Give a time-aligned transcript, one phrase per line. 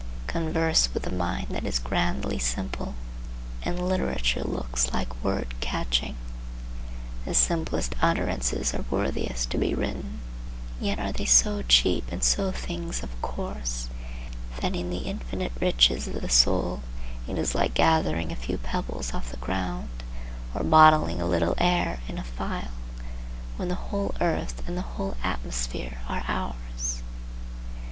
[0.25, 2.95] Converse with a mind that is grandly simple,
[3.61, 6.15] and literature looks like word catching.
[7.25, 10.19] The simplest utterances are worthiest to be written,
[10.79, 13.89] yet are they so cheap and so things of course,
[14.59, 16.81] that in the infinite riches of the soul
[17.27, 19.89] it is like gathering a few pebbles off the ground,
[20.55, 22.69] or bottling a little air in a phial,
[23.55, 27.03] when the whole earth and the whole atmosphere are ours.